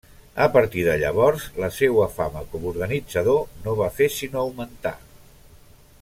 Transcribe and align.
A 0.43 0.45
partir 0.53 0.83
de 0.85 0.93
llavors, 1.01 1.43
la 1.63 1.69
seua 1.75 2.07
fama 2.15 2.41
com 2.53 2.65
organitzador 2.71 3.39
no 3.67 3.75
va 3.81 3.91
fer 4.01 4.09
sinó 4.17 4.41
augmentar. 4.45 4.95